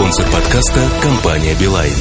Спонсор 0.00 0.24
подкаста– 0.32 0.80
компания 1.02 1.54
«Билайн». 1.60 1.92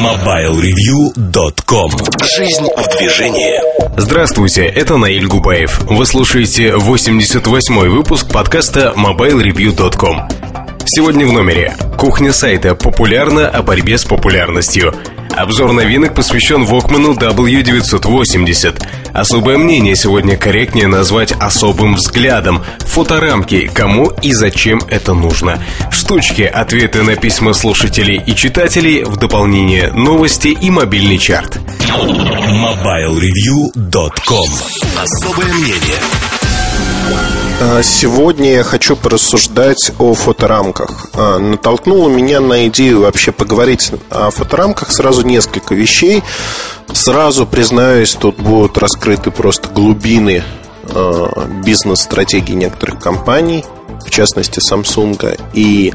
MobileReview.com 0.00 1.90
Жизнь 2.36 2.68
в 2.76 2.96
движении 2.96 3.60
Здравствуйте, 3.98 4.64
это 4.64 4.96
Наиль 4.96 5.26
Губаев. 5.26 5.80
Вы 5.90 6.06
слушаете 6.06 6.68
88-й 6.68 7.88
выпуск 7.88 8.30
подкаста 8.30 8.94
MobileReview.com. 8.96 10.28
Сегодня 10.86 11.26
в 11.26 11.32
номере. 11.32 11.74
Кухня 11.98 12.32
сайта 12.32 12.76
популярна 12.76 13.48
о 13.48 13.62
борьбе 13.64 13.98
с 13.98 14.04
популярностью. 14.04 14.94
Обзор 15.36 15.72
новинок 15.72 16.14
посвящен 16.14 16.62
Walkman 16.62 17.18
W980. 17.18 18.86
Особое 19.12 19.58
мнение 19.58 19.96
сегодня 19.96 20.36
корректнее 20.36 20.86
назвать 20.86 21.32
особым 21.32 21.96
взглядом. 21.96 22.62
Фоторамки, 22.80 23.68
кому 23.72 24.12
и 24.22 24.32
зачем 24.32 24.80
это 24.88 25.12
нужно. 25.12 25.58
Штучки, 26.04 26.42
ответы 26.42 27.02
на 27.02 27.16
письма 27.16 27.54
слушателей 27.54 28.22
и 28.26 28.34
читателей, 28.34 29.04
в 29.04 29.16
дополнение 29.16 29.90
новости 29.90 30.48
и 30.48 30.70
мобильный 30.70 31.16
чарт. 31.16 31.56
MobileReview.com 31.56 34.50
Особое 35.02 35.46
мнение 35.46 35.98
а, 37.58 37.82
Сегодня 37.82 38.56
я 38.56 38.64
хочу 38.64 38.96
порассуждать 38.96 39.92
о 39.98 40.12
фоторамках. 40.12 41.06
А, 41.14 41.38
натолкнуло 41.38 42.10
меня 42.10 42.40
на 42.40 42.68
идею 42.68 43.00
вообще 43.00 43.32
поговорить 43.32 43.90
о 44.10 44.30
фоторамках 44.30 44.92
сразу 44.92 45.26
несколько 45.26 45.74
вещей. 45.74 46.22
Сразу 46.92 47.46
признаюсь, 47.46 48.12
тут 48.12 48.36
будут 48.36 48.76
раскрыты 48.76 49.30
просто 49.30 49.70
глубины 49.70 50.42
а, 50.90 51.48
бизнес-стратегии 51.64 52.52
некоторых 52.52 53.00
компаний, 53.00 53.64
в 54.04 54.10
частности 54.10 54.60
Samsung. 54.60 55.38
И 55.54 55.92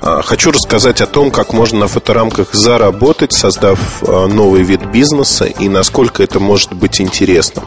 хочу 0.00 0.50
рассказать 0.50 1.00
о 1.00 1.06
том, 1.06 1.30
как 1.30 1.52
можно 1.52 1.80
на 1.80 1.88
фоторамках 1.88 2.54
заработать, 2.54 3.32
создав 3.32 4.02
новый 4.02 4.62
вид 4.62 4.84
бизнеса 4.86 5.46
и 5.46 5.68
насколько 5.68 6.22
это 6.22 6.40
может 6.40 6.72
быть 6.72 7.00
интересно. 7.00 7.62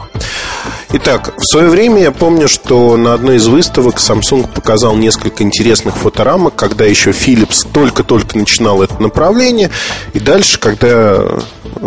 Итак, 0.92 1.34
в 1.36 1.44
свое 1.44 1.68
время 1.68 2.02
я 2.02 2.10
помню, 2.10 2.48
что 2.48 2.96
на 2.96 3.14
одной 3.14 3.36
из 3.36 3.46
выставок 3.46 3.98
Samsung 3.98 4.52
показал 4.52 4.96
несколько 4.96 5.44
интересных 5.44 5.96
фоторамок, 5.96 6.56
когда 6.56 6.84
еще 6.84 7.10
Philips 7.10 7.64
только-только 7.72 8.36
начинал 8.36 8.82
это 8.82 9.00
направление. 9.00 9.70
И 10.14 10.18
дальше, 10.18 10.58
когда 10.58 11.38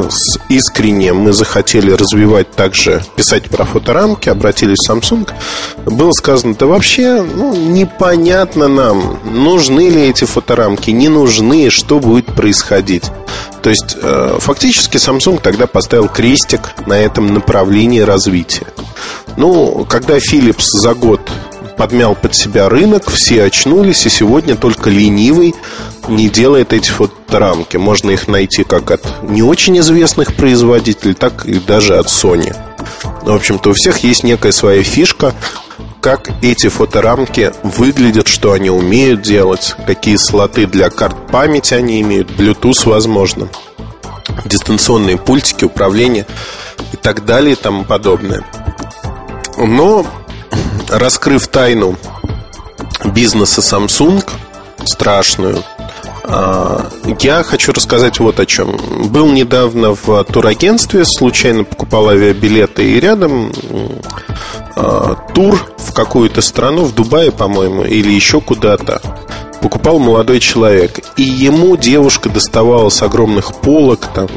с 0.10 0.40
искренне 0.48 1.12
мы 1.12 1.34
захотели 1.34 1.92
развивать 1.92 2.52
также, 2.52 3.04
писать 3.18 3.50
про 3.50 3.66
фоторамки, 3.66 4.30
обратились 4.30 4.88
в 4.88 4.90
Samsung, 4.90 5.30
было 5.86 6.14
сказано, 6.14 6.56
да 6.56 6.66
вообще 6.66 7.22
ну, 7.24 7.54
непонятно 7.54 8.70
нам, 8.70 9.20
нужны 9.26 9.90
ли 9.90 10.10
эти 10.10 10.24
фоторамки, 10.24 10.92
не 10.92 11.10
нужны, 11.10 11.70
что 11.72 12.00
будет 12.00 12.28
происходить. 12.28 13.12
То 13.62 13.70
есть, 13.70 13.98
э, 14.02 14.38
фактически 14.40 14.96
Samsung 14.96 15.42
тогда 15.42 15.68
поставил 15.68 16.08
крестик 16.08 16.62
на 16.86 16.94
этом 16.94 17.34
направлении 17.34 18.00
развития. 18.00 18.68
Ну, 19.38 19.86
когда 19.90 20.18
Philips 20.18 20.66
за 20.82 20.94
год 20.94 21.22
подмял 21.78 22.16
под 22.16 22.36
себя 22.36 22.70
рынок, 22.70 23.10
все 23.10 23.44
очнулись, 23.44 24.06
и 24.06 24.10
сегодня 24.10 24.56
только 24.56 24.90
ленивый 24.90 25.56
не 26.08 26.30
делает 26.30 26.74
эти 26.74 26.90
фоторамки. 26.90 27.78
Можно 27.78 28.12
их 28.12 28.28
найти 28.28 28.64
как 28.64 28.92
от 28.92 29.02
не 29.24 29.42
очень 29.42 29.80
известных 29.80 30.36
производителей, 30.36 31.14
так 31.14 31.46
и 31.46 31.56
даже 31.56 31.98
от 31.98 32.08
Sony. 32.08 32.56
В 33.22 33.32
общем-то, 33.32 33.72
у 33.72 33.74
всех 33.74 34.00
есть 34.04 34.24
некая 34.24 34.52
своя 34.52 34.84
фишка, 34.84 35.34
как 36.02 36.30
эти 36.42 36.68
фоторамки 36.68 37.54
выглядят, 37.64 38.28
что 38.28 38.52
они 38.52 38.70
умеют 38.70 39.22
делать, 39.22 39.76
какие 39.88 40.18
слоты 40.18 40.68
для 40.68 40.90
карт 40.90 41.16
памяти 41.32 41.74
они 41.74 42.02
имеют, 42.02 42.30
Bluetooth 42.32 42.88
возможно, 42.90 43.48
дистанционные 44.46 45.18
пультики, 45.18 45.64
управления 45.64 46.28
и 46.92 46.98
так 46.98 47.26
далее 47.26 47.54
и 47.54 47.56
тому 47.56 47.86
подобное. 47.86 48.44
Но, 49.66 50.06
раскрыв 50.90 51.48
тайну 51.48 51.96
бизнеса 53.06 53.62
Samsung, 53.62 54.24
страшную, 54.86 55.64
а, 56.26 56.90
я 57.20 57.44
хочу 57.44 57.74
рассказать 57.74 58.20
вот 58.20 58.40
о 58.40 58.46
чем. 58.46 58.78
Был 59.10 59.30
недавно 59.32 59.96
в 59.96 60.24
турагентстве, 60.26 61.06
случайно 61.06 61.64
покупал 61.64 62.10
авиабилеты, 62.10 62.84
и 62.92 63.00
рядом 63.00 63.52
а, 64.76 65.16
тур 65.34 65.60
в 65.78 65.94
какую-то 65.94 66.42
страну, 66.42 66.86
в 66.86 66.96
Дубае, 66.96 67.32
по-моему, 67.32 67.84
или 67.84 68.12
еще 68.12 68.42
куда-то. 68.42 69.02
Покупал 69.62 70.00
молодой 70.00 70.40
человек. 70.40 71.00
И 71.18 71.24
ему 71.24 71.78
девушка 71.78 72.30
доставала 72.30 72.90
с 72.90 73.02
огромных 73.02 73.54
полок, 73.56 74.08
там, 74.14 74.28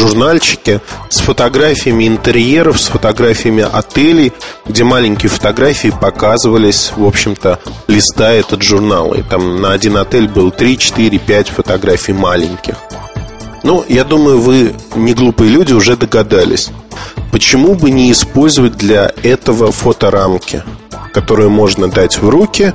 журнальчики 0.00 0.80
с 1.10 1.20
фотографиями 1.20 2.08
интерьеров, 2.08 2.80
с 2.80 2.86
фотографиями 2.86 3.66
отелей, 3.70 4.32
где 4.66 4.82
маленькие 4.82 5.28
фотографии 5.28 5.92
показывались, 6.00 6.92
в 6.96 7.04
общем-то, 7.04 7.60
листая 7.86 8.40
этот 8.40 8.62
журнал. 8.62 9.12
И 9.12 9.22
там 9.22 9.60
на 9.60 9.72
один 9.72 9.98
отель 9.98 10.26
был 10.26 10.50
3, 10.50 10.78
4, 10.78 11.18
5 11.18 11.48
фотографий 11.48 12.14
маленьких. 12.14 12.76
Ну, 13.62 13.84
я 13.88 14.04
думаю, 14.04 14.40
вы, 14.40 14.74
не 14.94 15.12
глупые 15.12 15.50
люди, 15.50 15.74
уже 15.74 15.96
догадались. 15.96 16.70
Почему 17.30 17.74
бы 17.74 17.90
не 17.90 18.10
использовать 18.10 18.76
для 18.76 19.12
этого 19.22 19.70
фоторамки, 19.70 20.62
которые 21.12 21.50
можно 21.50 21.88
дать 21.88 22.16
в 22.16 22.28
руки 22.28 22.72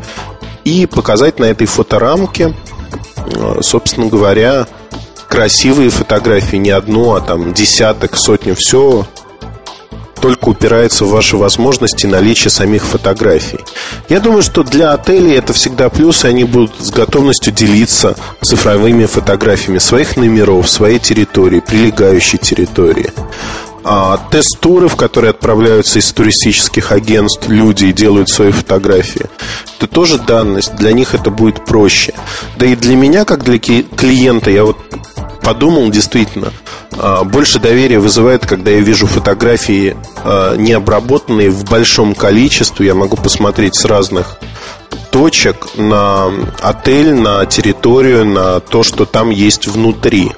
и 0.63 0.85
показать 0.85 1.39
на 1.39 1.45
этой 1.45 1.65
фоторамке, 1.65 2.53
э, 3.17 3.57
собственно 3.61 4.07
говоря, 4.07 4.67
красивые 5.35 5.89
фотографии, 5.89 6.55
не 6.55 6.69
одну, 6.69 7.13
а 7.13 7.19
там 7.19 7.53
десяток, 7.53 8.15
сотню, 8.15 8.55
все 8.55 9.05
только 10.21 10.47
упирается 10.47 11.03
в 11.03 11.09
ваши 11.09 11.35
возможности 11.35 12.05
наличие 12.05 12.49
самих 12.49 12.85
фотографий. 12.85 13.59
Я 14.07 14.21
думаю, 14.21 14.43
что 14.43 14.63
для 14.63 14.93
отелей 14.93 15.35
это 15.35 15.51
всегда 15.51 15.89
плюс, 15.89 16.23
и 16.23 16.29
они 16.29 16.45
будут 16.45 16.71
с 16.79 16.89
готовностью 16.89 17.51
делиться 17.51 18.15
цифровыми 18.41 19.05
фотографиями 19.07 19.79
своих 19.79 20.15
номеров, 20.15 20.69
своей 20.69 20.99
территории, 20.99 21.59
прилегающей 21.59 22.39
территории. 22.39 23.11
А 23.87 24.17
тест-туры, 24.31 24.87
в 24.87 24.95
которые 24.95 25.29
отправляются 25.29 25.99
из 25.99 26.11
туристических 26.11 26.91
агентств 26.91 27.47
люди 27.47 27.85
и 27.85 27.93
делают 27.93 28.29
свои 28.29 28.51
фотографии. 28.51 29.27
Это 29.77 29.85
тоже 29.85 30.17
данность, 30.17 30.75
для 30.75 30.91
них 30.91 31.13
это 31.13 31.29
будет 31.29 31.65
проще. 31.65 32.15
Да 32.57 32.65
и 32.65 32.75
для 32.75 32.95
меня, 32.95 33.25
как 33.25 33.43
для 33.43 33.59
клиента, 33.59 34.49
я 34.49 34.65
вот 34.65 34.77
подумал, 35.43 35.91
действительно, 35.91 36.51
а, 36.93 37.23
больше 37.23 37.59
доверия 37.59 37.99
вызывает, 37.99 38.47
когда 38.47 38.71
я 38.71 38.79
вижу 38.79 39.05
фотографии 39.05 39.95
а, 40.23 40.55
необработанные 40.55 41.51
в 41.51 41.63
большом 41.65 42.15
количестве. 42.15 42.87
Я 42.87 42.95
могу 42.95 43.17
посмотреть 43.17 43.75
с 43.75 43.85
разных 43.85 44.39
точек 45.11 45.67
на 45.75 46.31
отель, 46.59 47.13
на 47.13 47.45
территорию, 47.45 48.25
на 48.25 48.59
то, 48.61 48.81
что 48.81 49.05
там 49.05 49.29
есть 49.29 49.67
внутри. 49.67 50.31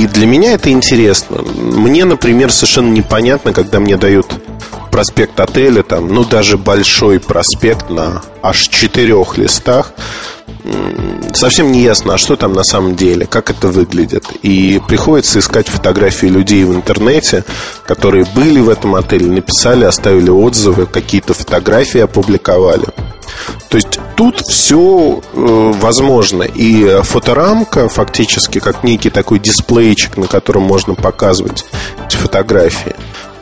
И 0.00 0.06
для 0.06 0.26
меня 0.26 0.54
это 0.54 0.70
интересно. 0.70 1.42
Мне, 1.42 2.06
например, 2.06 2.50
совершенно 2.50 2.90
непонятно, 2.90 3.52
когда 3.52 3.80
мне 3.80 3.98
дают 3.98 4.39
проспект 5.00 5.40
отеля, 5.40 5.82
там, 5.82 6.08
ну, 6.08 6.26
даже 6.26 6.58
большой 6.58 7.20
проспект 7.20 7.88
на 7.88 8.20
аж 8.42 8.68
четырех 8.68 9.38
листах, 9.38 9.94
совсем 11.32 11.72
не 11.72 11.80
ясно, 11.80 12.12
а 12.12 12.18
что 12.18 12.36
там 12.36 12.52
на 12.52 12.64
самом 12.64 12.96
деле, 12.96 13.24
как 13.24 13.48
это 13.48 13.68
выглядит. 13.68 14.24
И 14.42 14.78
приходится 14.86 15.38
искать 15.38 15.68
фотографии 15.68 16.26
людей 16.26 16.64
в 16.64 16.74
интернете, 16.74 17.44
которые 17.86 18.26
были 18.34 18.60
в 18.60 18.68
этом 18.68 18.94
отеле, 18.94 19.30
написали, 19.30 19.86
оставили 19.86 20.28
отзывы, 20.28 20.84
какие-то 20.84 21.32
фотографии 21.32 22.00
опубликовали. 22.00 22.84
То 23.70 23.78
есть 23.78 23.98
тут 24.16 24.42
все 24.46 25.22
э, 25.32 25.72
возможно. 25.80 26.42
И 26.42 27.00
фоторамка 27.04 27.88
фактически 27.88 28.58
как 28.58 28.84
некий 28.84 29.08
такой 29.08 29.38
дисплейчик, 29.38 30.18
на 30.18 30.26
котором 30.26 30.64
можно 30.64 30.94
показывать 30.94 31.64
эти 32.06 32.16
фотографии. 32.16 32.94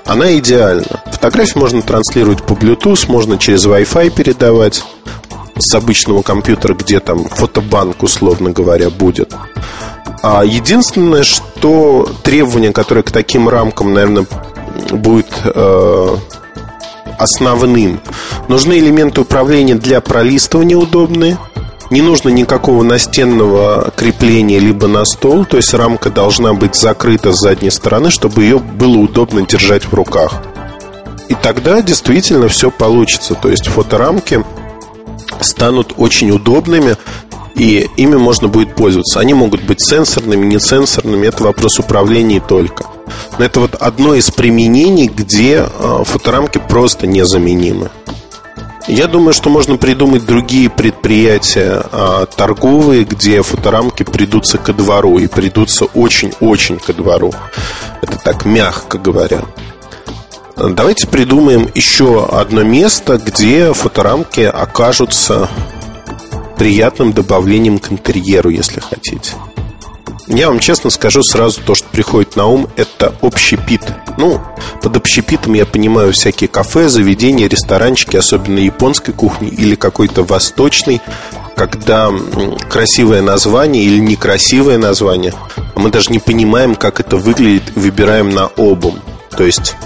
Она 0.08 0.38
идеальна. 0.38 1.02
Фотографии 1.12 1.58
можно 1.58 1.82
транслировать 1.82 2.42
по 2.42 2.54
Bluetooth, 2.54 3.04
можно 3.08 3.36
через 3.36 3.66
Wi-Fi 3.66 4.08
передавать 4.08 4.82
с 5.58 5.74
обычного 5.74 6.22
компьютера, 6.22 6.72
где 6.72 6.98
там 6.98 7.24
фотобанк, 7.24 8.02
условно 8.02 8.50
говоря, 8.50 8.88
будет. 8.88 9.34
А 10.22 10.44
единственное, 10.46 11.24
что 11.24 12.08
требование, 12.22 12.72
которое 12.72 13.02
к 13.02 13.10
таким 13.10 13.50
рамкам, 13.50 13.92
наверное, 13.92 14.26
будет 14.92 15.28
э, 15.44 16.16
основным, 17.18 18.00
нужны 18.48 18.78
элементы 18.78 19.20
управления 19.20 19.74
для 19.74 20.00
пролистывания 20.00 20.76
удобные. 20.76 21.36
Не 21.90 22.02
нужно 22.02 22.28
никакого 22.28 22.82
настенного 22.82 23.90
крепления 23.96 24.58
либо 24.58 24.88
на 24.88 25.04
стол, 25.06 25.46
то 25.46 25.56
есть 25.56 25.72
рамка 25.72 26.10
должна 26.10 26.52
быть 26.52 26.74
закрыта 26.74 27.32
с 27.32 27.40
задней 27.40 27.70
стороны, 27.70 28.10
чтобы 28.10 28.42
ее 28.42 28.58
было 28.58 28.98
удобно 28.98 29.46
держать 29.46 29.84
в 29.84 29.94
руках. 29.94 30.42
И 31.28 31.34
тогда 31.34 31.80
действительно 31.80 32.48
все 32.48 32.70
получится. 32.70 33.34
То 33.34 33.48
есть 33.48 33.68
фоторамки 33.68 34.44
станут 35.40 35.94
очень 35.96 36.30
удобными 36.30 36.96
и 37.54 37.88
ими 37.96 38.16
можно 38.16 38.48
будет 38.48 38.74
пользоваться. 38.74 39.20
Они 39.20 39.34
могут 39.34 39.62
быть 39.62 39.80
сенсорными, 39.80 40.46
не 40.46 40.60
сенсорными, 40.60 41.26
это 41.26 41.42
вопрос 41.42 41.78
управления 41.78 42.40
только. 42.40 42.84
Но 43.38 43.44
это 43.44 43.60
вот 43.60 43.74
одно 43.74 44.14
из 44.14 44.30
применений, 44.30 45.08
где 45.08 45.66
э, 45.66 46.02
фоторамки 46.04 46.58
просто 46.68 47.06
незаменимы. 47.06 47.90
Я 48.88 49.06
думаю, 49.06 49.34
что 49.34 49.50
можно 49.50 49.76
придумать 49.76 50.24
другие 50.24 50.70
предприятия 50.70 51.82
а, 51.92 52.24
торговые, 52.24 53.04
где 53.04 53.42
фоторамки 53.42 54.02
придутся 54.02 54.56
ко 54.56 54.72
двору 54.72 55.18
и 55.18 55.26
придутся 55.26 55.84
очень-очень 55.84 56.78
ко 56.78 56.94
двору. 56.94 57.32
Это 58.00 58.18
так 58.18 58.46
мягко 58.46 58.96
говоря. 58.98 59.42
Давайте 60.56 61.06
придумаем 61.06 61.68
еще 61.74 62.26
одно 62.26 62.62
место, 62.62 63.18
где 63.18 63.74
фоторамки 63.74 64.40
окажутся 64.40 65.50
приятным 66.56 67.12
добавлением 67.12 67.78
к 67.78 67.92
интерьеру, 67.92 68.48
если 68.48 68.80
хотите. 68.80 69.34
Я 70.30 70.48
вам 70.48 70.58
честно 70.58 70.90
скажу 70.90 71.22
сразу 71.22 71.62
то, 71.62 71.74
что 71.74 71.88
приходит 71.88 72.36
на 72.36 72.46
ум, 72.46 72.68
это 72.76 73.14
общепит. 73.22 73.80
Ну, 74.18 74.40
под 74.82 74.96
общепитом 74.98 75.54
я 75.54 75.64
понимаю 75.64 76.12
всякие 76.12 76.48
кафе, 76.48 76.88
заведения, 76.90 77.48
ресторанчики, 77.48 78.16
особенно 78.16 78.58
японской 78.58 79.12
кухни 79.12 79.48
или 79.48 79.74
какой-то 79.74 80.24
восточный, 80.24 81.00
когда 81.56 82.10
красивое 82.68 83.22
название 83.22 83.82
или 83.82 83.98
некрасивое 83.98 84.76
название, 84.76 85.32
мы 85.74 85.90
даже 85.90 86.10
не 86.10 86.18
понимаем, 86.18 86.74
как 86.74 87.00
это 87.00 87.16
выглядит, 87.16 87.74
выбираем 87.74 88.28
на 88.28 88.50
обум. 88.56 89.00
То 89.30 89.44
есть 89.44 89.76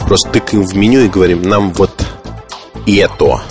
просто 0.00 0.28
тыкаем 0.28 0.66
в 0.66 0.76
меню 0.76 1.06
и 1.06 1.08
говорим, 1.08 1.40
нам 1.40 1.72
вот 1.72 2.04
это. 2.86 3.42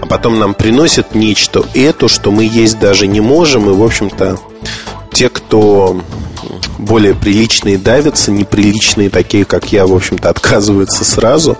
А 0.00 0.06
потом 0.06 0.38
нам 0.38 0.54
приносят 0.54 1.16
нечто 1.16 1.64
это, 1.74 2.06
что 2.06 2.30
мы 2.30 2.44
есть 2.44 2.78
даже 2.78 3.08
не 3.08 3.20
можем, 3.20 3.68
и, 3.68 3.74
в 3.74 3.82
общем-то, 3.82 4.38
те, 5.22 5.28
кто 5.28 6.00
более 6.78 7.14
приличные 7.14 7.78
давятся, 7.78 8.32
неприличные 8.32 9.08
такие, 9.08 9.44
как 9.44 9.70
я, 9.70 9.86
в 9.86 9.94
общем-то, 9.94 10.28
отказываются 10.28 11.04
сразу. 11.04 11.56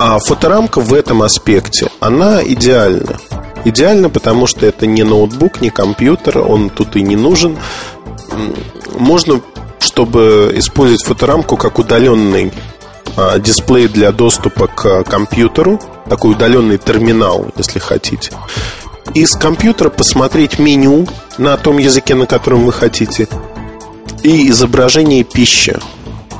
А 0.00 0.18
фоторамка 0.18 0.80
в 0.80 0.92
этом 0.92 1.22
аспекте, 1.22 1.86
она 2.00 2.42
идеальна. 2.42 3.18
Идеально, 3.64 4.10
потому 4.10 4.48
что 4.48 4.66
это 4.66 4.84
не 4.84 5.04
ноутбук, 5.04 5.60
не 5.60 5.70
компьютер, 5.70 6.38
он 6.38 6.70
тут 6.70 6.96
и 6.96 7.02
не 7.02 7.14
нужен. 7.14 7.56
Можно, 8.98 9.40
чтобы 9.78 10.52
использовать 10.56 11.04
фоторамку 11.04 11.56
как 11.56 11.78
удаленный 11.78 12.52
а, 13.16 13.38
дисплей 13.38 13.86
для 13.86 14.10
доступа 14.10 14.66
к 14.66 15.04
компьютеру, 15.04 15.80
такой 16.08 16.32
удаленный 16.32 16.78
терминал, 16.78 17.46
если 17.56 17.78
хотите 17.78 18.32
из 19.14 19.32
компьютера 19.36 19.90
посмотреть 19.90 20.58
меню 20.58 21.06
на 21.38 21.56
том 21.56 21.78
языке, 21.78 22.14
на 22.14 22.26
котором 22.26 22.64
вы 22.64 22.72
хотите, 22.72 23.28
и 24.22 24.50
изображение 24.50 25.24
пищи. 25.24 25.78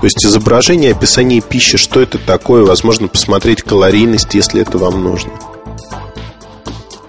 То 0.01 0.05
есть 0.05 0.25
изображение, 0.25 0.93
описание 0.93 1.41
пищи, 1.41 1.79
что 1.79 2.01
это 2.01 2.19
такое, 2.19 2.65
возможно, 2.65 3.09
посмотреть 3.09 3.63
калорийность, 3.63 4.35
если 4.35 4.61
это 4.61 4.79
вам 4.79 5.03
нужно. 5.03 5.33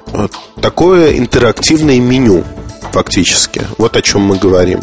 Вот 0.07 0.31
такое 0.61 1.17
интерактивное 1.17 1.99
меню, 1.99 2.43
фактически. 2.91 3.61
Вот 3.77 3.97
о 3.97 4.01
чем 4.01 4.21
мы 4.21 4.37
говорим. 4.37 4.81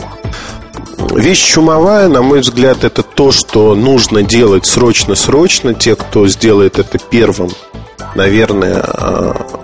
Вещь 1.12 1.42
чумовая, 1.42 2.08
на 2.08 2.22
мой 2.22 2.40
взгляд, 2.40 2.84
это 2.84 3.02
то, 3.02 3.32
что 3.32 3.74
нужно 3.74 4.22
делать 4.22 4.66
срочно-срочно. 4.66 5.74
Те, 5.74 5.96
кто 5.96 6.28
сделает 6.28 6.78
это 6.78 6.98
первым, 6.98 7.50
наверное, 8.14 8.80
а, 8.80 9.63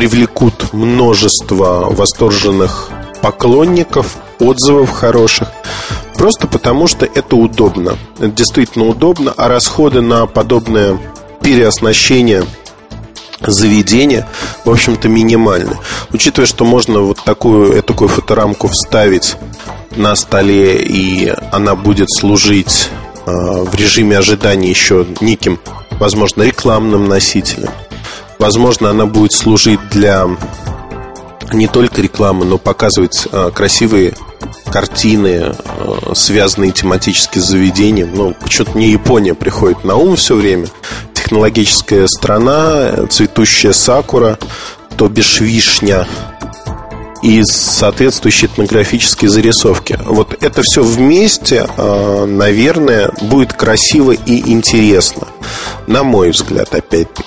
привлекут 0.00 0.72
множество 0.72 1.88
восторженных 1.90 2.88
поклонников, 3.20 4.16
отзывов 4.38 4.90
хороших. 4.90 5.48
Просто 6.14 6.46
потому, 6.46 6.86
что 6.86 7.04
это 7.04 7.36
удобно. 7.36 7.98
Это 8.18 8.28
действительно 8.28 8.86
удобно, 8.86 9.34
а 9.36 9.48
расходы 9.48 10.00
на 10.00 10.24
подобное 10.24 10.98
переоснащение 11.42 12.44
заведения, 13.42 14.26
в 14.64 14.70
общем-то, 14.70 15.10
минимальны. 15.10 15.76
Учитывая, 16.14 16.46
что 16.46 16.64
можно 16.64 17.00
вот 17.00 17.22
такую, 17.22 17.82
такую 17.82 18.08
фоторамку 18.08 18.68
вставить 18.68 19.36
на 19.96 20.16
столе, 20.16 20.82
и 20.82 21.30
она 21.52 21.74
будет 21.74 22.08
служить 22.10 22.88
э, 23.26 23.30
в 23.30 23.74
режиме 23.74 24.16
ожидания 24.16 24.70
еще 24.70 25.06
неким, 25.20 25.60
возможно, 25.98 26.42
рекламным 26.42 27.06
носителем– 27.06 27.68
Возможно, 28.40 28.88
она 28.88 29.04
будет 29.04 29.34
служить 29.34 29.80
для 29.90 30.26
не 31.52 31.66
только 31.66 32.00
рекламы, 32.00 32.46
но 32.46 32.56
показывать 32.56 33.28
а, 33.32 33.50
красивые 33.50 34.14
картины, 34.72 35.54
а, 35.66 36.14
связанные 36.14 36.72
тематически 36.72 37.38
с 37.38 37.44
заведением. 37.44 38.14
Ну, 38.14 38.34
почему-то 38.40 38.78
мне 38.78 38.92
Япония 38.92 39.34
приходит 39.34 39.84
на 39.84 39.96
ум 39.96 40.16
все 40.16 40.36
время. 40.36 40.68
Технологическая 41.12 42.06
страна, 42.08 43.06
цветущая 43.10 43.74
сакура, 43.74 44.38
то 44.96 45.06
бишь 45.10 45.40
вишня 45.40 46.08
и 47.22 47.44
соответствующие 47.44 48.50
этнографические 48.50 49.28
зарисовки. 49.28 49.98
Вот 50.06 50.42
это 50.42 50.62
все 50.62 50.82
вместе, 50.82 51.68
наверное, 51.76 53.12
будет 53.20 53.52
красиво 53.52 54.12
и 54.12 54.50
интересно. 54.50 55.28
На 55.86 56.02
мой 56.02 56.30
взгляд, 56.30 56.74
опять-таки. 56.74 57.24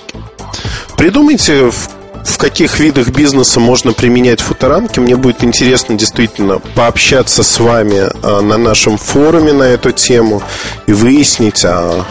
Придумайте, 0.97 1.71
в, 1.71 1.89
в 2.23 2.37
каких 2.37 2.79
видах 2.79 3.09
бизнеса 3.09 3.59
можно 3.59 3.93
применять 3.93 4.41
фоторамки. 4.41 4.99
Мне 4.99 5.15
будет 5.15 5.43
интересно 5.43 5.95
действительно 5.95 6.59
пообщаться 6.59 7.43
с 7.43 7.59
вами 7.59 8.09
а, 8.23 8.41
на 8.41 8.57
нашем 8.57 8.97
форуме 8.97 9.53
на 9.53 9.63
эту 9.63 9.91
тему 9.91 10.41
и 10.87 10.93
выяснить, 10.93 11.65
а, 11.65 12.05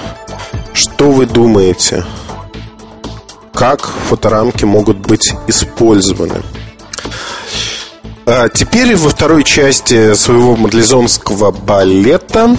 что 0.73 1.11
вы 1.11 1.27
думаете, 1.27 2.05
как 3.55 3.89
фоторамки 4.09 4.65
могут 4.65 4.99
быть 4.99 5.33
использованы. 5.47 6.43
А 8.25 8.49
теперь 8.49 8.97
во 8.97 9.09
второй 9.11 9.43
части 9.45 10.15
своего 10.15 10.57
мадлезонского 10.57 11.51
балета 11.51 12.57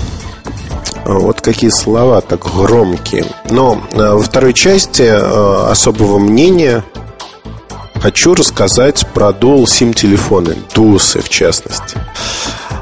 вот 1.06 1.42
какие 1.42 1.70
слова 1.70 2.22
так 2.22 2.42
громкие. 2.54 3.26
Но 3.50 3.82
э, 3.92 3.98
во 3.98 4.22
второй 4.22 4.54
части 4.54 5.04
э, 5.04 5.68
особого 5.70 6.20
мнения 6.20 6.84
хочу 8.02 8.36
рассказать 8.36 9.06
про 9.14 9.30
Dual 9.30 9.64
SIM 9.64 9.94
телефоны, 9.94 10.58
дусы 10.76 11.22
в 11.22 11.30
частности. 11.30 11.98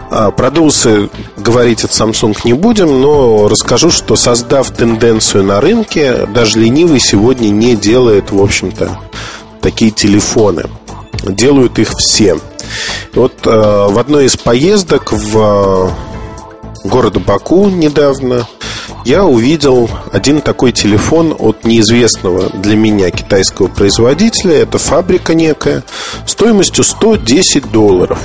А, 0.09 0.29
про 0.31 0.51
дусы 0.51 1.09
говорить 1.37 1.83
от 1.85 1.91
Samsung 1.91 2.37
не 2.43 2.53
будем, 2.53 3.01
но 3.01 3.47
расскажу, 3.47 3.91
что 3.91 4.15
создав 4.17 4.69
тенденцию 4.71 5.45
на 5.45 5.61
рынке, 5.61 6.25
даже 6.25 6.59
ленивый 6.59 6.99
сегодня 6.99 7.47
не 7.47 7.75
делает, 7.75 8.31
в 8.31 8.41
общем-то, 8.41 8.99
такие 9.61 9.91
телефоны. 9.91 10.65
Делают 11.23 11.79
их 11.79 11.91
все. 11.97 12.37
Вот 13.13 13.45
э, 13.45 13.49
в 13.49 13.97
одной 13.97 14.25
из 14.25 14.35
поездок 14.35 15.13
в 15.13 15.93
города 16.83 17.19
Баку 17.19 17.69
недавно 17.69 18.47
я 19.05 19.25
увидел 19.25 19.89
один 20.11 20.41
такой 20.41 20.71
телефон 20.71 21.35
от 21.37 21.63
неизвестного 21.65 22.49
для 22.49 22.75
меня 22.75 23.09
китайского 23.09 23.67
производителя. 23.67 24.57
Это 24.57 24.77
фабрика 24.77 25.33
некая, 25.33 25.83
стоимостью 26.25 26.83
110 26.83 27.71
долларов. 27.71 28.19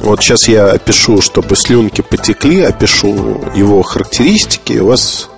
Вот 0.00 0.22
сейчас 0.22 0.48
я 0.48 0.70
опишу, 0.70 1.20
чтобы 1.20 1.56
слюнки 1.56 2.00
потекли, 2.00 2.62
опишу 2.62 3.40
его 3.54 3.82
характеристики, 3.82 4.74
и 4.74 4.80
у 4.80 4.86
вас 4.86 5.28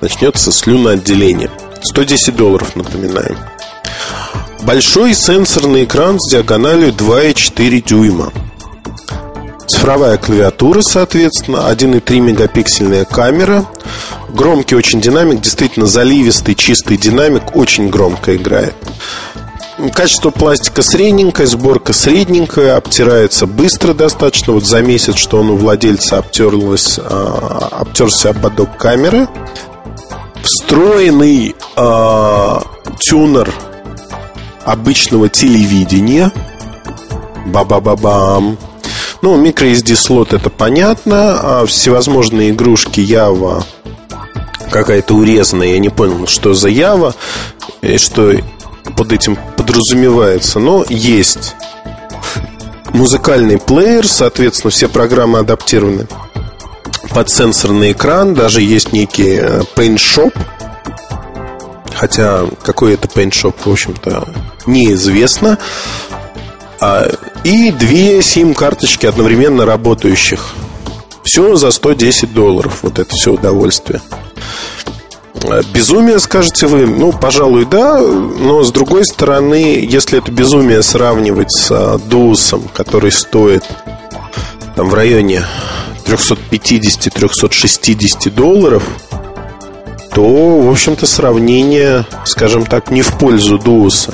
начнется 0.00 0.52
слюноотделение. 0.52 1.50
110 1.82 2.36
долларов, 2.36 2.76
напоминаем. 2.76 3.36
Большой 4.62 5.14
сенсорный 5.14 5.84
экран 5.84 6.20
с 6.20 6.30
диагональю 6.30 6.92
2,4 6.92 7.84
дюйма 7.84 8.32
цифровая 9.66 10.16
клавиатура, 10.18 10.82
соответственно, 10.82 11.68
1,3 11.70 12.20
мегапиксельная 12.20 13.04
камера, 13.04 13.66
громкий 14.28 14.74
очень 14.74 15.00
динамик, 15.00 15.40
действительно 15.40 15.86
заливистый, 15.86 16.54
чистый 16.54 16.96
динамик, 16.96 17.56
очень 17.56 17.88
громко 17.88 18.36
играет. 18.36 18.74
Качество 19.94 20.30
пластика 20.30 20.82
средненькое, 20.82 21.48
сборка 21.48 21.92
средненькая, 21.92 22.76
обтирается 22.76 23.46
быстро 23.46 23.94
достаточно. 23.94 24.52
Вот 24.52 24.64
за 24.64 24.80
месяц, 24.80 25.16
что 25.16 25.40
он 25.40 25.50
у 25.50 25.56
владельца 25.56 26.18
обтерлась, 26.18 27.00
а, 27.02 27.68
обтерся 27.80 28.30
ободок 28.30 28.76
камеры. 28.76 29.26
Встроенный 30.42 31.56
а, 31.74 32.62
тюнер 33.00 33.52
обычного 34.64 35.28
телевидения. 35.28 36.30
Ба-ба-ба-бам. 37.46 38.58
Ну, 39.22 39.40
microSD 39.42 39.94
слот 39.94 40.32
это 40.32 40.50
понятно. 40.50 41.60
А 41.60 41.66
всевозможные 41.66 42.50
игрушки 42.50 43.00
Java 43.00 43.64
какая-то 44.70 45.14
урезанная. 45.14 45.68
Я 45.68 45.78
не 45.78 45.90
понял, 45.90 46.26
что 46.26 46.54
за 46.54 46.70
Java 46.70 47.14
и 47.82 47.98
что 47.98 48.32
под 48.96 49.12
этим 49.12 49.38
подразумевается, 49.56 50.58
но 50.58 50.84
есть 50.88 51.54
музыкальный 52.92 53.58
плеер, 53.58 54.08
соответственно, 54.08 54.70
все 54.70 54.88
программы 54.88 55.38
адаптированы 55.38 56.06
под 57.10 57.30
сенсорный 57.30 57.92
экран, 57.92 58.34
даже 58.34 58.60
есть 58.60 58.92
некий 58.92 59.36
э, 59.36 59.62
Paint 59.76 59.96
Shop, 59.96 60.34
хотя 61.94 62.46
какой 62.62 62.94
это 62.94 63.06
Paint 63.08 63.30
Shop, 63.30 63.54
в 63.64 63.70
общем-то, 63.70 64.26
неизвестно. 64.66 65.58
А, 66.84 67.08
и 67.44 67.70
две 67.70 68.20
сим-карточки 68.22 69.06
одновременно 69.06 69.64
работающих. 69.64 70.52
Все 71.22 71.54
за 71.54 71.70
110 71.70 72.34
долларов. 72.34 72.80
Вот 72.82 72.98
это 72.98 73.14
все 73.14 73.34
удовольствие. 73.34 74.02
А, 75.44 75.62
безумие, 75.72 76.18
скажете 76.18 76.66
вы? 76.66 76.86
Ну, 76.86 77.12
пожалуй, 77.12 77.66
да. 77.66 78.00
Но 78.00 78.64
с 78.64 78.72
другой 78.72 79.04
стороны, 79.04 79.86
если 79.88 80.18
это 80.18 80.32
безумие 80.32 80.82
сравнивать 80.82 81.52
с 81.52 82.00
Дусом, 82.08 82.64
который 82.74 83.12
стоит 83.12 83.62
там 84.74 84.88
в 84.88 84.94
районе 84.94 85.44
350-360 86.04 88.28
долларов, 88.30 88.82
то, 90.12 90.60
в 90.60 90.68
общем-то, 90.68 91.06
сравнение, 91.06 92.04
скажем 92.24 92.66
так, 92.66 92.90
не 92.90 93.02
в 93.02 93.16
пользу 93.18 93.60
Дууса. 93.60 94.12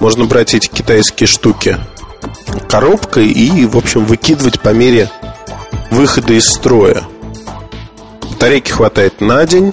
Можно 0.00 0.24
брать 0.24 0.54
эти 0.54 0.66
китайские 0.66 1.28
штуки 1.28 1.78
коробкой 2.68 3.26
и, 3.28 3.66
в 3.66 3.76
общем, 3.76 4.04
выкидывать 4.04 4.60
по 4.60 4.70
мере 4.70 5.10
выхода 5.90 6.32
из 6.34 6.46
строя. 6.46 7.04
Батарейки 8.30 8.70
хватает 8.70 9.20
на 9.20 9.44
день. 9.46 9.72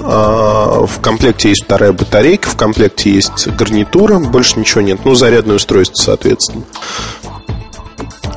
А, 0.00 0.86
в 0.86 1.00
комплекте 1.00 1.50
есть 1.50 1.64
вторая 1.64 1.92
батарейка, 1.92 2.48
в 2.48 2.56
комплекте 2.56 3.10
есть 3.10 3.48
гарнитура, 3.48 4.18
больше 4.18 4.58
ничего 4.58 4.80
нет. 4.80 5.00
Ну, 5.04 5.14
зарядное 5.14 5.56
устройство, 5.56 6.02
соответственно. 6.02 6.64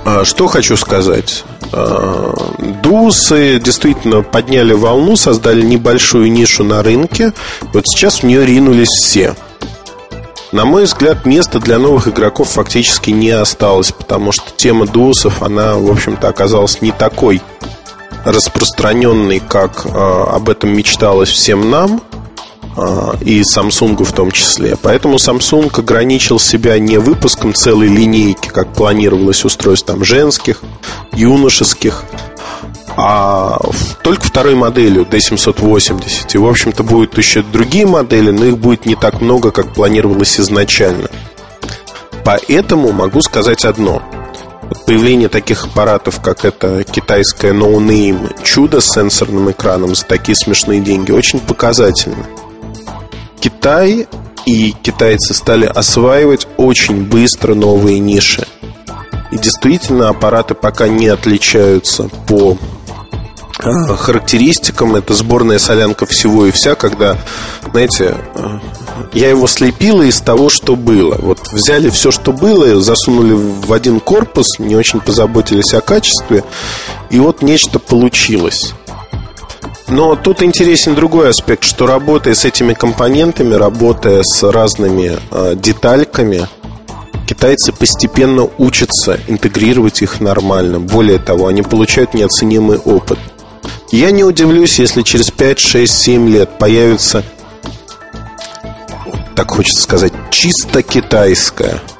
А, 0.05 0.25
что 0.25 0.47
хочу 0.47 0.77
сказать. 0.77 1.43
А, 1.71 2.33
Дусы 2.81 3.59
действительно 3.59 4.21
подняли 4.21 4.73
волну, 4.73 5.15
создали 5.15 5.61
небольшую 5.61 6.31
нишу 6.31 6.63
на 6.63 6.81
рынке. 6.81 7.33
Вот 7.73 7.87
сейчас 7.87 8.19
в 8.19 8.23
нее 8.23 8.45
ринулись 8.45 8.89
все. 8.89 9.35
На 10.51 10.65
мой 10.65 10.85
взгляд, 10.85 11.25
места 11.25 11.59
для 11.59 11.77
новых 11.77 12.07
игроков 12.07 12.49
фактически 12.49 13.11
не 13.11 13.31
осталось, 13.31 13.91
потому 13.91 14.31
что 14.31 14.51
тема 14.55 14.85
дусов, 14.85 15.41
она, 15.41 15.75
в 15.75 15.91
общем-то, 15.91 16.27
оказалась 16.27 16.81
не 16.81 16.91
такой 16.91 17.41
распространенной, 18.23 19.39
как 19.39 19.85
э, 19.85 19.89
об 19.89 20.49
этом 20.49 20.75
мечталось 20.75 21.29
всем 21.29 21.69
нам– 21.69 22.01
а, 22.77 23.15
и 23.21 23.41
Samsung 23.41 24.03
в 24.03 24.11
том 24.13 24.31
числе. 24.31 24.77
Поэтому 24.79 25.15
Samsung 25.15 25.71
ограничил 25.79 26.39
себя 26.39 26.77
не 26.77 26.97
выпуском 26.99 27.53
целой 27.55 27.87
линейки, 27.87 28.49
как 28.49 28.71
планировалось 28.73 29.43
устройств 29.43 29.87
там 29.87 30.03
женских, 30.03 30.61
юношеских, 31.11 32.03
а 32.95 33.59
только 34.07 34.23
второй 34.23 34.55
моделью 34.55 35.03
D780. 35.03 36.33
И, 36.33 36.37
в 36.37 36.47
общем-то, 36.47 36.81
будут 36.83 37.17
еще 37.17 37.43
другие 37.43 37.85
модели, 37.85 38.31
но 38.31 38.45
их 38.45 38.57
будет 38.57 38.85
не 38.85 38.95
так 38.95 39.19
много, 39.19 39.51
как 39.51 39.73
планировалось 39.73 40.39
изначально. 40.39 41.09
Поэтому 42.23 42.93
могу 42.93 43.21
сказать 43.21 43.65
одно. 43.65 44.01
появление 44.85 45.27
таких 45.27 45.65
аппаратов, 45.65 46.21
как 46.21 46.45
это 46.45 46.85
китайское 46.85 47.51
No 47.51 47.75
Name 47.79 48.33
чудо 48.45 48.79
с 48.79 48.93
сенсорным 48.93 49.51
экраном 49.51 49.93
за 49.93 50.05
такие 50.05 50.37
смешные 50.37 50.79
деньги, 50.79 51.11
очень 51.11 51.41
показательно. 51.41 52.25
Китай 53.41 54.07
и 54.45 54.71
китайцы 54.71 55.33
стали 55.33 55.65
осваивать 55.65 56.47
очень 56.55 57.03
быстро 57.03 57.55
новые 57.55 57.99
ниши. 57.99 58.47
И 59.31 59.37
действительно, 59.37 60.07
аппараты 60.07 60.53
пока 60.53 60.87
не 60.87 61.07
отличаются 61.07 62.09
по 62.25 62.57
характеристикам. 63.59 64.95
Это 64.95 65.13
сборная 65.13 65.59
солянка 65.59 66.05
всего 66.05 66.45
и 66.45 66.51
вся, 66.51 66.75
когда, 66.75 67.17
знаете, 67.71 68.15
а, 68.35 68.59
я 69.13 69.29
его 69.29 69.47
слепила 69.47 70.03
из 70.03 70.19
того, 70.21 70.49
что 70.49 70.75
было. 70.75 71.15
Вот 71.19 71.51
взяли 71.51 71.89
все, 71.89 72.11
что 72.11 72.31
было, 72.31 72.79
засунули 72.81 73.33
в 73.33 73.73
один 73.73 73.99
корпус, 73.99 74.59
не 74.59 74.75
очень 74.75 74.99
позаботились 74.99 75.73
о 75.73 75.81
качестве, 75.81 76.43
и 77.09 77.19
вот 77.19 77.41
нечто 77.41 77.79
получилось. 77.79 78.73
Но 79.87 80.15
тут 80.15 80.43
интересен 80.43 80.95
другой 80.95 81.29
аспект, 81.29 81.63
что 81.63 81.87
работая 81.87 82.35
с 82.35 82.43
этими 82.43 82.73
компонентами, 82.73 83.53
работая 83.53 84.21
с 84.21 84.43
разными 84.43 85.17
э, 85.31 85.55
детальками, 85.55 86.47
китайцы 87.25 87.71
постепенно 87.71 88.49
учатся 88.57 89.17
интегрировать 89.27 90.01
их 90.01 90.19
нормально. 90.19 90.81
Более 90.81 91.19
того, 91.19 91.47
они 91.47 91.61
получают 91.61 92.13
неоценимый 92.13 92.77
опыт. 92.79 93.17
Я 93.91 94.11
не 94.11 94.23
удивлюсь, 94.23 94.79
если 94.79 95.01
через 95.01 95.31
5, 95.31 95.59
6, 95.59 95.93
7 95.93 96.29
лет 96.29 96.57
появится, 96.57 97.23
так 99.35 99.51
хочется 99.51 99.81
сказать, 99.81 100.13
чисто 100.31 100.83
китайская– 100.83 101.81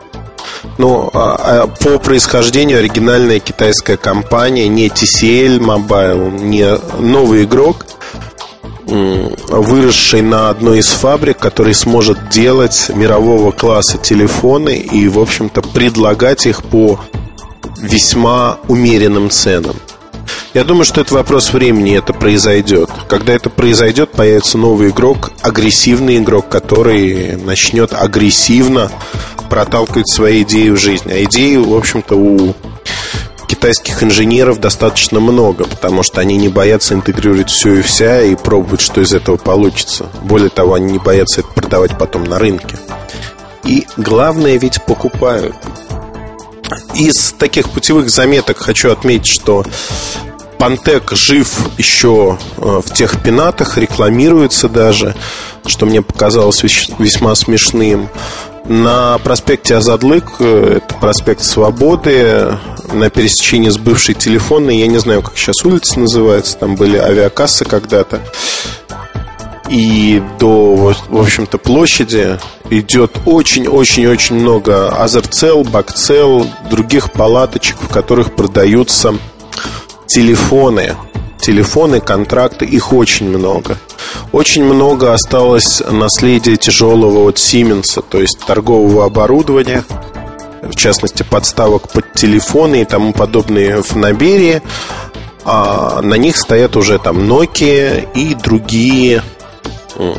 ну, 0.78 1.10
а, 1.14 1.64
а 1.64 1.68
по 1.68 1.98
происхождению 1.98 2.80
оригинальная 2.80 3.40
китайская 3.40 3.98
компания, 3.98 4.68
не 4.68 4.88
TCL 4.88 5.60
Mobile, 5.60 6.40
не 6.44 6.78
новый 7.00 7.46
игрок, 7.46 7.86
выросший 8.86 10.22
на 10.22 10.50
одной 10.50 10.80
из 10.80 10.88
фабрик, 10.88 11.38
который 11.40 11.74
сможет 11.74 12.30
делать 12.30 12.90
мирового 12.94 13.52
класса 13.52 13.98
телефоны 13.98 14.78
и, 14.78 15.08
в 15.10 15.20
общем-то, 15.20 15.62
предлагать 15.62 16.46
их 16.46 16.64
по 16.64 17.00
весьма 17.80 18.60
умеренным 18.68 19.30
ценам. 19.30 19.76
Я 20.58 20.64
думаю, 20.64 20.86
что 20.86 21.02
это 21.02 21.14
вопрос 21.14 21.54
времени, 21.54 21.96
это 21.96 22.14
произойдет. 22.14 22.90
Когда 23.08 23.32
это 23.34 23.48
произойдет, 23.48 24.10
появится 24.14 24.58
новый 24.58 24.90
игрок, 24.90 25.32
агрессивный 25.44 26.18
игрок, 26.18 26.50
который 26.50 27.36
начнет 27.36 27.94
агрессивно 27.94 28.92
проталкивать 29.52 30.10
свои 30.10 30.42
идеи 30.42 30.70
в 30.70 30.78
жизнь. 30.78 31.12
А 31.12 31.24
идеи, 31.26 31.58
в 31.58 31.76
общем-то, 31.76 32.16
у 32.16 32.56
китайских 33.48 34.02
инженеров 34.02 34.60
достаточно 34.60 35.20
много, 35.20 35.66
потому 35.66 36.02
что 36.02 36.22
они 36.22 36.38
не 36.38 36.50
боятся 36.50 36.96
интегрировать 36.96 37.52
все 37.52 37.76
и 37.76 37.82
вся 37.84 38.24
и 38.24 38.36
пробовать, 38.36 38.82
что 38.82 39.00
из 39.00 39.14
этого 39.14 39.38
получится. 39.38 40.08
Более 40.24 40.50
того, 40.50 40.74
они 40.74 40.94
не 40.94 41.00
боятся 41.00 41.42
это 41.42 41.50
продавать 41.50 42.00
потом 42.00 42.24
на 42.24 42.40
рынке. 42.40 42.80
И 43.64 43.86
главное 43.96 44.58
ведь 44.58 44.84
покупают. 44.86 45.56
Из 46.96 47.34
таких 47.34 47.70
путевых 47.70 48.10
заметок 48.10 48.58
хочу 48.58 48.92
отметить, 48.92 49.28
что 49.28 49.64
Пантек 50.58 51.12
жив 51.14 51.70
еще 51.78 52.38
э, 52.58 52.82
в 52.84 52.94
тех 52.94 53.22
пенатах, 53.22 53.78
рекламируется 53.78 54.68
даже, 54.68 55.16
что 55.66 55.86
мне 55.86 56.02
показалось 56.02 56.64
весьма 56.64 57.36
смешным. 57.36 58.10
На 58.66 59.18
проспекте 59.20 59.76
Азадлык, 59.76 60.26
э, 60.40 60.78
это 60.78 60.96
проспект 60.96 61.44
Свободы, 61.44 62.58
на 62.92 63.10
пересечении 63.10 63.70
с 63.70 63.78
бывшей 63.78 64.16
телефонной, 64.16 64.80
я 64.80 64.88
не 64.88 64.98
знаю, 64.98 65.22
как 65.22 65.38
сейчас 65.38 65.64
улица 65.64 66.00
называется, 66.00 66.58
там 66.58 66.76
были 66.76 66.98
авиакассы 66.98 67.64
когда-то, 67.64 68.22
и 69.70 70.22
до, 70.40 70.96
в 71.10 71.20
общем-то, 71.20 71.58
площади 71.58 72.40
идет 72.70 73.18
очень-очень-очень 73.26 74.36
много 74.36 74.90
азерцел, 74.90 75.64
бакцел, 75.64 76.48
других 76.70 77.12
палаточек, 77.12 77.78
в 77.82 77.90
которых 77.90 78.34
продаются 78.36 79.16
телефоны. 80.08 80.96
Телефоны, 81.40 82.00
контракты, 82.00 82.66
их 82.66 82.92
очень 82.94 83.30
много. 83.30 83.78
Очень 84.32 84.64
много 84.64 85.14
осталось 85.14 85.82
наследия 85.90 86.58
тяжелого 86.58 87.30
от 87.30 87.38
Сименса, 87.38 88.02
то 88.02 88.20
есть 88.20 88.40
торгового 88.40 89.06
оборудования, 89.06 89.84
в 90.62 90.76
частности 90.76 91.24
подставок 91.24 91.90
под 91.90 92.14
телефоны 92.14 92.82
и 92.82 92.86
тому 92.86 93.14
подобные 93.14 93.84
фоноберии. 93.84 94.62
А 95.46 96.02
на 96.02 96.16
них 96.16 96.36
стоят 96.36 96.76
уже 96.76 97.00
там 97.00 97.20
Nokia 97.20 98.06
и 98.14 98.34
другие 98.36 99.22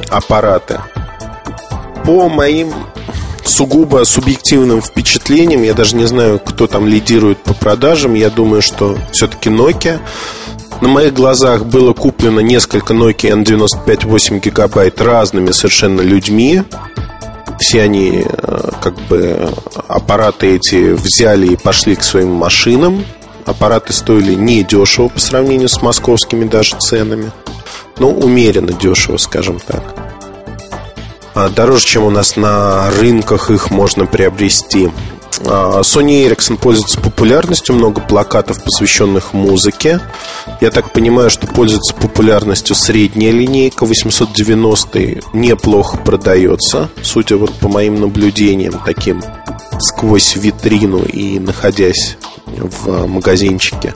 аппараты. 0.08 0.80
По 2.04 2.28
моим 2.28 2.72
сугубо 3.48 4.04
субъективным 4.04 4.80
впечатлениям, 4.82 5.62
я 5.62 5.74
даже 5.74 5.96
не 5.96 6.06
знаю, 6.06 6.38
кто 6.38 6.66
там 6.66 6.86
лидирует 6.86 7.38
по 7.38 7.54
продажам, 7.54 8.14
я 8.14 8.30
думаю, 8.30 8.62
что 8.62 8.96
все-таки 9.12 9.50
Nokia. 9.50 10.00
На 10.80 10.88
моих 10.88 11.14
глазах 11.14 11.64
было 11.64 11.92
куплено 11.92 12.40
несколько 12.40 12.94
Nokia 12.94 13.42
N95 13.42 14.06
8 14.06 14.38
гигабайт 14.38 15.00
разными 15.00 15.50
совершенно 15.50 16.02
людьми. 16.02 16.62
Все 17.58 17.82
они 17.82 18.24
э, 18.24 18.70
как 18.80 18.94
бы 19.08 19.52
аппараты 19.88 20.54
эти 20.54 20.92
взяли 20.92 21.48
и 21.48 21.56
пошли 21.56 21.96
к 21.96 22.04
своим 22.04 22.30
машинам. 22.30 23.04
Аппараты 23.44 23.92
стоили 23.92 24.34
не 24.34 24.62
дешево 24.62 25.08
по 25.08 25.18
сравнению 25.18 25.68
с 25.68 25.82
московскими 25.82 26.44
даже 26.44 26.76
ценами. 26.78 27.32
Но 27.98 28.10
умеренно 28.10 28.72
дешево, 28.72 29.16
скажем 29.16 29.58
так. 29.58 30.07
А, 31.38 31.48
дороже, 31.50 31.86
чем 31.86 32.02
у 32.02 32.10
нас 32.10 32.34
на 32.34 32.90
рынках 32.90 33.50
их 33.50 33.70
можно 33.70 34.06
приобрести. 34.06 34.90
А, 35.46 35.82
Sony 35.82 36.26
Ericsson 36.26 36.56
пользуется 36.56 37.00
популярностью, 37.00 37.76
много 37.76 38.00
плакатов, 38.00 38.60
посвященных 38.64 39.34
музыке. 39.34 40.00
Я 40.60 40.72
так 40.72 40.92
понимаю, 40.92 41.30
что 41.30 41.46
пользуется 41.46 41.94
популярностью 41.94 42.74
средняя 42.74 43.30
линейка 43.30 43.86
890 43.86 45.20
неплохо 45.32 45.96
продается, 45.98 46.88
судя 47.02 47.36
вот 47.36 47.52
по 47.54 47.68
моим 47.68 48.00
наблюдениям 48.00 48.82
таким 48.84 49.22
сквозь 49.78 50.34
витрину 50.34 51.04
и 51.04 51.38
находясь 51.38 52.16
в 52.46 53.06
магазинчике. 53.06 53.94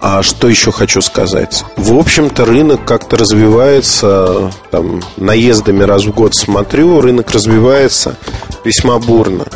А 0.00 0.22
что 0.22 0.48
еще 0.48 0.70
хочу 0.70 1.00
сказать? 1.00 1.64
В 1.76 1.98
общем-то, 1.98 2.44
рынок 2.44 2.84
как-то 2.84 3.16
развивается, 3.16 4.52
там, 4.70 5.02
наездами 5.16 5.82
раз 5.82 6.04
в 6.04 6.14
год 6.14 6.36
смотрю, 6.36 7.00
рынок 7.00 7.32
развивается 7.32 8.16
весьма 8.64 8.98
бурно. 9.00 9.46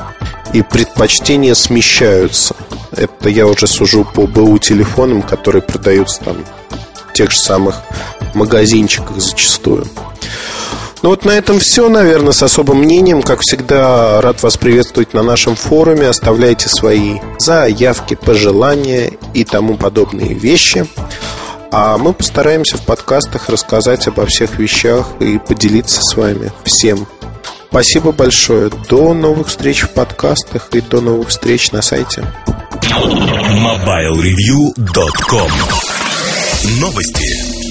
И 0.53 0.63
предпочтения 0.63 1.55
смещаются. 1.55 2.57
Это 2.91 3.29
я 3.29 3.47
уже 3.47 3.67
сужу 3.67 4.05
по 4.05 4.27
БУ 4.27 4.59
телефонам, 4.59 5.23
которые 5.23 5.63
продаются 5.63 6.21
там 6.25 6.45
в 7.09 7.13
тех 7.13 7.31
же 7.31 7.39
самых 7.39 7.77
магазинчиках 8.35 9.21
зачастую. 9.21 9.87
Ну 11.03 11.11
вот 11.11 11.25
на 11.25 11.31
этом 11.31 11.59
все, 11.59 11.89
наверное, 11.89 12.33
с 12.33 12.45
особым 12.45 12.79
мнением. 12.79 13.23
Как 13.23 13.41
всегда, 13.41 14.21
рад 14.21 14.41
вас 14.43 14.57
приветствовать 14.57 15.15
на 15.15 15.23
нашем 15.23 15.57
форуме. 15.57 16.09
Оставляйте 16.09 16.69
свои 16.69 17.19
заявки, 17.39 18.15
пожелания 18.15 19.13
и 19.35 19.45
тому 19.45 19.77
подобные 19.77 20.35
вещи. 20.35 20.87
А 21.73 21.99
мы 21.99 22.13
постараемся 22.13 22.77
в 22.77 22.83
подкастах 22.83 23.49
рассказать 23.49 24.07
обо 24.07 24.27
всех 24.27 24.59
вещах 24.59 25.09
и 25.19 25.39
поделиться 25.39 26.03
с 26.03 26.15
вами 26.17 26.53
всем. 26.65 27.09
Спасибо 27.71 28.13
большое. 28.13 28.71
До 28.89 29.13
новых 29.15 29.49
встреч 29.49 29.83
в 29.83 29.91
подкастах 29.91 30.69
и 30.73 30.81
до 30.83 31.01
новых 31.01 31.31
встреч 31.31 31.73
на 31.73 31.83
сайте. 31.83 32.25
MobileReview.com 32.83 35.51
Новости. 36.79 37.62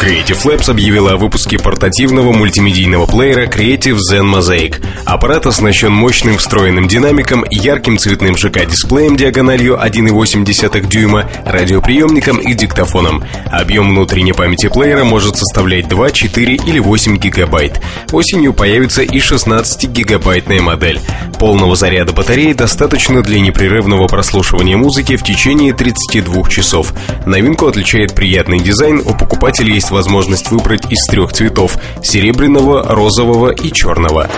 Creative 0.00 0.40
Labs 0.44 0.70
объявила 0.70 1.12
о 1.12 1.16
выпуске 1.16 1.58
портативного 1.58 2.32
мультимедийного 2.32 3.06
плеера 3.06 3.46
Creative 3.46 3.98
Zen 3.98 4.32
Mosaic. 4.32 4.76
Аппарат 5.04 5.46
оснащен 5.46 5.90
мощным 5.90 6.38
встроенным 6.38 6.86
динамиком, 6.86 7.44
ярким 7.50 7.98
цветным 7.98 8.36
ЖК-дисплеем 8.36 9.16
диагональю 9.16 9.76
1,8 9.76 10.86
дюйма, 10.86 11.28
радиоприемником 11.44 12.38
и 12.38 12.54
диктофоном. 12.54 13.24
Объем 13.50 13.90
внутренней 13.90 14.34
памяти 14.34 14.68
плеера 14.68 15.02
может 15.02 15.36
составлять 15.36 15.88
2, 15.88 16.10
4 16.12 16.54
или 16.54 16.78
8 16.78 17.16
гигабайт. 17.16 17.80
Осенью 18.12 18.52
появится 18.52 19.02
и 19.02 19.18
16-гигабайтная 19.18 20.60
модель. 20.60 21.00
Полного 21.40 21.74
заряда 21.74 22.12
батареи 22.12 22.52
достаточно 22.52 23.22
для 23.22 23.40
непрерывного 23.40 24.06
прослушивания 24.06 24.76
музыки 24.76 25.16
в 25.16 25.24
течение 25.24 25.72
32 25.72 26.48
часов. 26.48 26.92
Новинку 27.26 27.66
отличает 27.66 28.14
приятный 28.14 28.60
дизайн, 28.60 29.00
у 29.04 29.14
покупателей 29.14 29.74
есть 29.74 29.87
возможность 29.90 30.50
выбрать 30.50 30.90
из 30.90 31.04
трех 31.06 31.32
цветов– 31.32 31.76
серебряного, 32.02 32.82
розового 32.82 33.50
и 33.50 33.72
черного. 33.72 34.28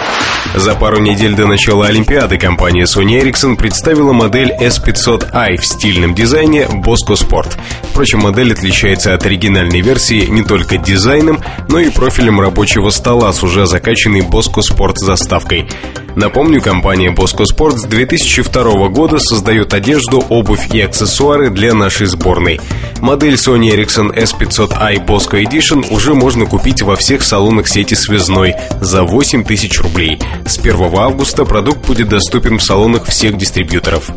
За 0.55 0.75
пару 0.75 1.01
недель 1.01 1.35
до 1.35 1.47
начала 1.47 1.87
Олимпиады 1.87 2.39
компания 2.39 2.85
Sony 2.85 3.23
Ericsson 3.23 3.57
представила 3.57 4.13
модель 4.13 4.53
S500i 4.61 5.57
в 5.57 5.65
стильном 5.65 6.15
дизайне 6.15 6.63
Bosco 6.63 7.15
Sport. 7.15 7.57
Впрочем, 7.91 8.21
модель 8.21 8.53
отличается 8.53 9.15
от 9.15 9.25
оригинальной 9.27 9.81
версии 9.81 10.27
не 10.27 10.43
только 10.43 10.77
дизайном, 10.77 11.39
но 11.69 11.79
и 11.79 11.91
профилем 11.91 12.41
рабочего 12.41 12.91
стола 12.91 13.33
с 13.33 13.43
уже 13.43 13.67
закачанной 13.67 14.21
Bosco 14.21 14.61
Sport 14.61 14.97
заставкой. 14.97 15.69
Напомню, 16.17 16.61
компания 16.61 17.11
Bosco 17.13 17.45
Sport 17.45 17.79
с 17.79 17.85
2002 17.85 18.89
года 18.89 19.19
создает 19.19 19.75
одежду, 19.75 20.25
обувь 20.29 20.75
и 20.75 20.81
аксессуары 20.81 21.51
для 21.51 21.75
нашей 21.75 22.07
сборной. 22.07 22.61
Модель 23.01 23.35
Sony 23.35 23.71
Ericsson 23.75 24.13
S500i 24.15 25.07
Bosco 25.07 25.40
Edition 25.45 25.87
уже 25.91 26.15
можно 26.15 26.45
купить 26.45 26.83
во 26.83 26.97
всех 26.97 27.23
салонах 27.23 27.67
сети 27.67 27.95
связной 27.95 28.55
за 28.81 29.05
8 29.05 29.45
тысяч 29.45 29.81
рублей. 29.81 30.21
С 30.45 30.59
1 30.59 30.95
августа 30.95 31.45
продукт 31.45 31.87
будет 31.87 32.09
доступен 32.09 32.59
в 32.59 32.63
салонах 32.63 33.07
всех 33.07 33.37
дистрибьюторов. 33.39 34.11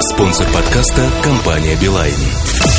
Спонсор 0.00 0.46
подкаста– 0.52 1.10
компания 1.22 1.76
«Билайн». 1.80 2.77